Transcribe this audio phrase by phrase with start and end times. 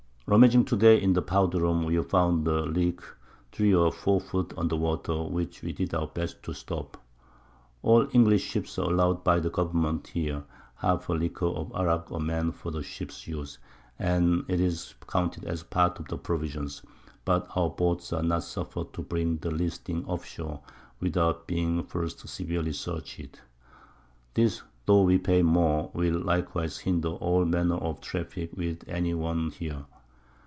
[0.27, 3.01] Rummaging to day in the Powder room, we found a Leak
[3.51, 6.95] 3 or 4 Foot under Water, which we did our best to stop.
[7.83, 10.45] All English Ships are allowed by the Government here
[10.75, 13.59] half a Leaguer of Arrack a Man for the Ships Use,
[13.99, 16.81] and 'tis counted as part of the Provisions,
[17.25, 20.61] but our Boats are not suffer'd to bring the least thing off Shore,
[21.01, 23.41] without being first severely searched.
[24.33, 29.49] This, tho' we pay more, will likewise hinder all manner of Traffick with any one
[29.49, 29.83] here.